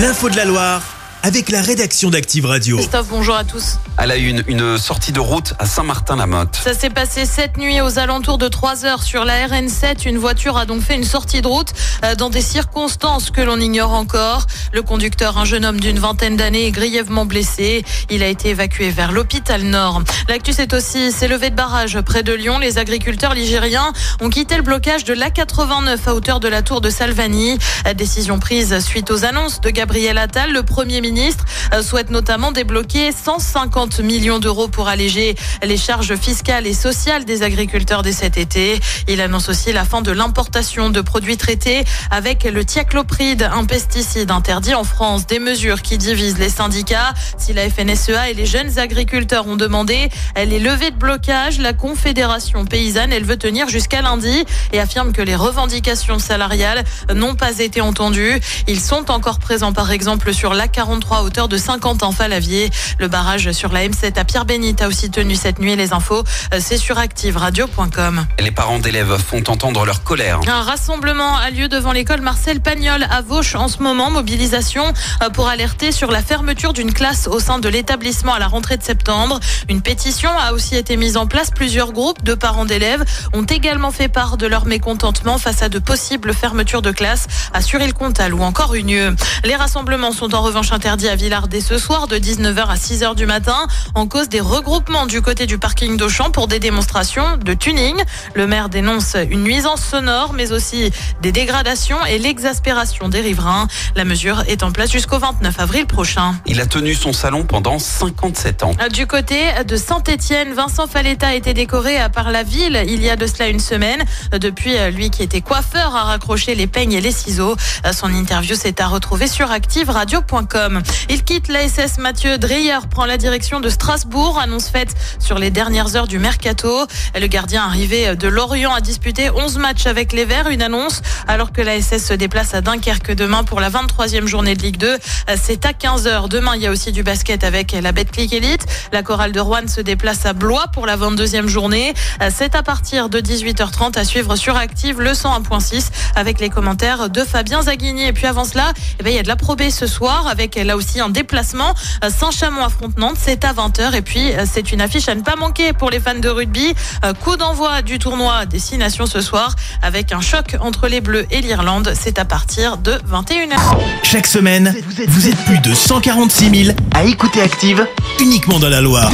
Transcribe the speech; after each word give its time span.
L'info 0.00 0.30
de 0.30 0.36
la 0.36 0.46
Loire 0.46 0.89
avec 1.22 1.50
la 1.50 1.60
rédaction 1.60 2.10
d'Active 2.10 2.46
Radio. 2.46 2.76
Christophe, 2.78 3.08
bonjour 3.10 3.34
à 3.34 3.44
tous. 3.44 3.76
À 3.98 4.06
la 4.06 4.16
une, 4.16 4.42
une 4.46 4.78
sortie 4.78 5.12
de 5.12 5.20
route 5.20 5.52
à 5.58 5.66
Saint-Martin-la-Motte. 5.66 6.58
Ça 6.62 6.72
s'est 6.72 6.90
passé 6.90 7.26
cette 7.26 7.58
nuit 7.58 7.80
aux 7.82 7.98
alentours 7.98 8.38
de 8.38 8.48
3 8.48 8.86
heures 8.86 9.02
sur 9.02 9.24
la 9.24 9.46
RN7. 9.46 10.08
Une 10.08 10.16
voiture 10.16 10.56
a 10.56 10.64
donc 10.64 10.82
fait 10.82 10.94
une 10.94 11.04
sortie 11.04 11.42
de 11.42 11.46
route 11.46 11.72
euh, 12.04 12.14
dans 12.14 12.30
des 12.30 12.40
circonstances 12.40 13.30
que 13.30 13.42
l'on 13.42 13.60
ignore 13.60 13.92
encore. 13.92 14.46
Le 14.72 14.82
conducteur, 14.82 15.36
un 15.36 15.44
jeune 15.44 15.64
homme 15.64 15.78
d'une 15.80 15.98
vingtaine 15.98 16.36
d'années, 16.36 16.66
est 16.66 16.70
grièvement 16.70 17.26
blessé. 17.26 17.84
Il 18.08 18.22
a 18.22 18.28
été 18.28 18.50
évacué 18.50 18.90
vers 18.90 19.12
l'hôpital 19.12 19.62
Nord. 19.62 20.02
L'actu, 20.28 20.52
c'est 20.54 20.72
aussi 20.72 21.12
s'est 21.12 21.28
levé 21.28 21.50
de 21.50 21.56
barrage 21.56 22.00
près 22.00 22.22
de 22.22 22.32
Lyon. 22.32 22.58
Les 22.58 22.78
agriculteurs 22.78 23.34
ligériens 23.34 23.92
ont 24.22 24.30
quitté 24.30 24.56
le 24.56 24.62
blocage 24.62 25.04
de 25.04 25.12
l'A89 25.12 25.98
à 26.06 26.14
hauteur 26.14 26.40
de 26.40 26.48
la 26.48 26.62
tour 26.62 26.80
de 26.80 26.88
Salvani. 26.88 27.58
Décision 27.94 28.38
prise 28.38 28.78
suite 28.80 29.10
aux 29.10 29.24
annonces 29.24 29.60
de 29.60 29.68
Gabriel 29.68 30.16
Attal, 30.16 30.52
le 30.52 30.62
premier 30.62 31.00
ministre 31.00 31.09
ministre 31.10 31.44
euh, 31.74 31.82
souhaite 31.82 32.10
notamment 32.10 32.52
débloquer 32.52 33.10
150 33.10 33.98
millions 34.00 34.38
d'euros 34.38 34.68
pour 34.68 34.86
alléger 34.86 35.34
les 35.64 35.76
charges 35.76 36.14
fiscales 36.14 36.68
et 36.68 36.72
sociales 36.72 37.24
des 37.24 37.42
agriculteurs 37.42 38.02
dès 38.02 38.12
cet 38.12 38.38
été. 38.38 38.78
Il 39.08 39.20
annonce 39.20 39.48
aussi 39.48 39.72
la 39.72 39.84
fin 39.84 40.02
de 40.02 40.12
l'importation 40.12 40.90
de 40.90 41.00
produits 41.00 41.36
traités 41.36 41.84
avec 42.12 42.44
le 42.44 42.64
thiaclopride, 42.64 43.50
un 43.52 43.64
pesticide 43.64 44.30
interdit 44.30 44.74
en 44.74 44.84
France. 44.84 45.26
Des 45.26 45.40
mesures 45.40 45.82
qui 45.82 45.98
divisent 45.98 46.38
les 46.38 46.48
syndicats. 46.48 47.12
Si 47.38 47.52
la 47.52 47.68
FNSEA 47.68 48.30
et 48.30 48.34
les 48.34 48.46
jeunes 48.46 48.78
agriculteurs 48.78 49.48
ont 49.48 49.56
demandé 49.56 50.08
les 50.36 50.60
levées 50.60 50.92
de 50.92 50.96
blocage, 50.96 51.58
la 51.58 51.72
Confédération 51.72 52.64
paysanne, 52.64 53.12
elle 53.12 53.24
veut 53.24 53.36
tenir 53.36 53.68
jusqu'à 53.68 54.02
lundi 54.02 54.44
et 54.72 54.80
affirme 54.80 55.12
que 55.12 55.22
les 55.22 55.34
revendications 55.34 56.20
salariales 56.20 56.84
n'ont 57.12 57.34
pas 57.34 57.58
été 57.58 57.80
entendues. 57.80 58.40
Ils 58.68 58.80
sont 58.80 59.10
encore 59.10 59.40
présents 59.40 59.72
par 59.72 59.90
exemple 59.90 60.32
sur 60.32 60.54
l'A40 60.54 60.99
à 61.10 61.22
hauteur 61.22 61.48
de 61.48 61.56
50 61.56 62.02
en 62.02 62.12
Falavier. 62.12 62.70
Le 62.98 63.08
barrage 63.08 63.50
sur 63.52 63.72
la 63.72 63.86
M7 63.86 64.18
à 64.18 64.24
Pierre-Bénite 64.24 64.82
a 64.82 64.88
aussi 64.88 65.10
tenu 65.10 65.34
cette 65.34 65.58
nuit. 65.58 65.74
Les 65.74 65.92
infos, 65.92 66.22
euh, 66.54 66.58
c'est 66.60 66.76
sur 66.76 66.98
activeradio.com. 66.98 68.26
Les 68.38 68.50
parents 68.50 68.78
d'élèves 68.78 69.16
font 69.18 69.42
entendre 69.48 69.84
leur 69.84 70.02
colère. 70.02 70.40
Un 70.46 70.62
rassemblement 70.62 71.36
a 71.36 71.50
lieu 71.50 71.68
devant 71.68 71.92
l'école 71.92 72.20
Marcel 72.20 72.60
Pagnol 72.60 73.06
à 73.10 73.22
Vauche 73.22 73.54
en 73.54 73.68
ce 73.68 73.82
moment. 73.82 74.10
Mobilisation 74.10 74.84
euh, 75.22 75.30
pour 75.30 75.48
alerter 75.48 75.92
sur 75.92 76.10
la 76.10 76.22
fermeture 76.22 76.72
d'une 76.72 76.92
classe 76.92 77.26
au 77.26 77.40
sein 77.40 77.58
de 77.58 77.68
l'établissement 77.68 78.34
à 78.34 78.38
la 78.38 78.48
rentrée 78.48 78.76
de 78.76 78.82
septembre. 78.82 79.40
Une 79.68 79.82
pétition 79.82 80.30
a 80.38 80.52
aussi 80.52 80.76
été 80.76 80.96
mise 80.96 81.16
en 81.16 81.26
place. 81.26 81.50
Plusieurs 81.50 81.92
groupes 81.92 82.22
de 82.22 82.34
parents 82.34 82.66
d'élèves 82.66 83.04
ont 83.32 83.44
également 83.44 83.90
fait 83.90 84.08
part 84.08 84.36
de 84.36 84.46
leur 84.46 84.66
mécontentement 84.66 85.38
face 85.38 85.62
à 85.62 85.68
de 85.68 85.78
possibles 85.78 86.34
fermetures 86.34 86.82
de 86.82 86.90
classes 86.90 87.26
à 87.52 87.60
Suril-Comtal 87.60 88.34
ou 88.34 88.42
encore 88.42 88.74
Unieux. 88.74 89.14
Les 89.44 89.56
rassemblements 89.56 90.12
sont 90.12 90.34
en 90.34 90.42
revanche 90.42 90.72
interdits 90.72 90.89
interdit 90.90 91.32
à 91.32 91.60
ce 91.60 91.78
soir 91.78 92.08
de 92.08 92.16
19h 92.16 92.66
à 92.66 92.74
6h 92.74 93.14
du 93.14 93.24
matin 93.24 93.68
en 93.94 94.08
cause 94.08 94.28
des 94.28 94.40
regroupements 94.40 95.06
du 95.06 95.22
côté 95.22 95.46
du 95.46 95.56
parking 95.56 95.96
d'Auchan 95.96 96.32
pour 96.32 96.48
des 96.48 96.58
démonstrations 96.58 97.36
de 97.36 97.54
tuning. 97.54 97.94
Le 98.34 98.48
maire 98.48 98.68
dénonce 98.68 99.14
une 99.30 99.44
nuisance 99.44 99.84
sonore 99.84 100.32
mais 100.32 100.50
aussi 100.50 100.90
des 101.22 101.30
dégradations 101.30 102.04
et 102.06 102.18
l'exaspération 102.18 103.08
des 103.08 103.20
riverains. 103.20 103.68
La 103.94 104.04
mesure 104.04 104.42
est 104.48 104.64
en 104.64 104.72
place 104.72 104.90
jusqu'au 104.90 105.20
29 105.20 105.60
avril 105.60 105.86
prochain. 105.86 106.34
Il 106.46 106.60
a 106.60 106.66
tenu 106.66 106.94
son 106.94 107.12
salon 107.12 107.44
pendant 107.44 107.78
57 107.78 108.64
ans. 108.64 108.72
Du 108.92 109.06
côté 109.06 109.44
de 109.64 109.76
Saint-Étienne, 109.76 110.54
Vincent 110.54 110.88
Faletta 110.88 111.28
a 111.28 111.34
été 111.34 111.54
décoré 111.54 111.98
par 112.12 112.32
la 112.32 112.42
ville 112.42 112.82
il 112.88 113.00
y 113.00 113.10
a 113.10 113.14
de 113.14 113.26
cela 113.26 113.46
une 113.46 113.60
semaine. 113.60 114.02
Depuis, 114.32 114.74
lui 114.90 115.10
qui 115.10 115.22
était 115.22 115.40
coiffeur 115.40 115.94
a 115.94 116.02
raccroché 116.02 116.56
les 116.56 116.66
peignes 116.66 116.94
et 116.94 117.00
les 117.00 117.12
ciseaux. 117.12 117.54
Son 117.92 118.12
interview 118.12 118.56
s'est 118.56 118.82
à 118.82 118.88
retrouver 118.88 119.28
sur 119.28 119.52
activeradio.com. 119.52 120.79
Il 121.08 121.24
quitte 121.24 121.48
l'ASS 121.48 121.98
Mathieu 121.98 122.38
Dreyer, 122.38 122.78
prend 122.90 123.04
la 123.04 123.16
direction 123.16 123.60
de 123.60 123.68
Strasbourg, 123.68 124.38
annonce 124.38 124.68
faite 124.68 124.94
sur 125.18 125.38
les 125.38 125.50
dernières 125.50 125.96
heures 125.96 126.08
du 126.08 126.18
mercato. 126.18 126.86
Le 127.18 127.26
gardien 127.26 127.64
arrivé 127.64 128.16
de 128.16 128.28
Lorient 128.28 128.72
a 128.74 128.80
disputé 128.80 129.30
11 129.30 129.58
matchs 129.58 129.86
avec 129.86 130.12
les 130.12 130.24
Verts, 130.24 130.48
une 130.48 130.62
annonce 130.62 131.02
alors 131.28 131.52
que 131.52 131.60
l'ASS 131.60 131.98
se 131.98 132.14
déplace 132.14 132.54
à 132.54 132.60
Dunkerque 132.60 133.12
demain 133.12 133.44
pour 133.44 133.60
la 133.60 133.70
23e 133.70 134.26
journée 134.26 134.54
de 134.54 134.62
Ligue 134.62 134.78
2. 134.78 134.98
C'est 135.36 135.66
à 135.66 135.72
15h. 135.72 136.28
Demain, 136.28 136.52
il 136.56 136.62
y 136.62 136.66
a 136.66 136.70
aussi 136.70 136.92
du 136.92 137.02
basket 137.02 137.44
avec 137.44 137.72
la 137.72 137.92
Betclic 137.92 138.32
Elite. 138.32 138.66
La 138.92 139.02
chorale 139.02 139.32
de 139.32 139.40
Rouen 139.40 139.68
se 139.68 139.80
déplace 139.80 140.26
à 140.26 140.32
Blois 140.32 140.68
pour 140.72 140.86
la 140.86 140.96
22e 140.96 141.46
journée. 141.46 141.94
C'est 142.30 142.54
à 142.54 142.62
partir 142.62 143.08
de 143.08 143.20
18h30 143.20 143.98
à 143.98 144.04
suivre 144.04 144.36
sur 144.36 144.56
Active 144.56 145.00
le 145.00 145.12
101.6 145.12 145.88
avec 146.16 146.40
les 146.40 146.50
commentaires 146.50 147.10
de 147.10 147.24
Fabien 147.24 147.62
Zaghini. 147.62 148.04
Et 148.04 148.12
puis 148.12 148.26
avant 148.26 148.44
cela, 148.44 148.72
eh 148.98 149.02
bien, 149.02 149.12
il 149.12 149.16
y 149.16 149.18
a 149.18 149.22
de 149.22 149.28
la 149.28 149.36
probée 149.36 149.70
ce 149.70 149.86
soir 149.86 150.26
avec 150.26 150.56
là 150.70 150.76
aussi 150.76 151.00
un 151.00 151.08
déplacement. 151.08 151.74
Euh, 152.04 152.10
Saint-Chamond 152.16 152.64
affronte 152.64 152.96
Nantes, 152.96 153.16
c'est 153.18 153.44
à 153.44 153.52
20h. 153.52 153.92
Et 153.96 154.02
puis, 154.02 154.32
euh, 154.32 154.44
c'est 154.50 154.70
une 154.70 154.80
affiche 154.80 155.08
à 155.08 155.16
ne 155.16 155.22
pas 155.22 155.34
manquer 155.34 155.72
pour 155.72 155.90
les 155.90 155.98
fans 155.98 156.14
de 156.14 156.28
rugby. 156.28 156.74
Euh, 157.04 157.12
coup 157.12 157.36
d'envoi 157.36 157.82
du 157.82 157.98
tournoi 157.98 158.46
des 158.46 158.60
Six 158.60 158.78
Nations 158.78 159.06
ce 159.06 159.20
soir 159.20 159.56
avec 159.82 160.12
un 160.12 160.20
choc 160.20 160.56
entre 160.60 160.86
les 160.86 161.00
Bleus 161.00 161.26
et 161.32 161.40
l'Irlande. 161.40 161.92
C'est 162.00 162.20
à 162.20 162.24
partir 162.24 162.76
de 162.76 162.92
21h. 162.92 163.58
Chaque 164.04 164.28
semaine, 164.28 164.72
vous 165.08 165.28
êtes 165.28 165.44
plus 165.44 165.58
de 165.58 165.74
146 165.74 166.64
000 166.66 166.76
à 166.94 167.02
écouter 167.02 167.42
Active 167.42 167.84
uniquement 168.20 168.60
dans 168.60 168.68
la 168.68 168.80
Loire. 168.80 169.10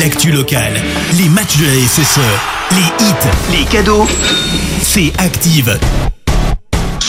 L'actu 0.00 0.32
locale, 0.32 0.80
les 1.18 1.28
matchs 1.28 1.58
de 1.58 1.66
la 1.66 1.86
SSE, 1.86 2.20
les 2.70 3.04
hits, 3.04 3.58
les 3.58 3.64
cadeaux, 3.66 4.06
c'est 4.80 5.12
Active. 5.18 5.78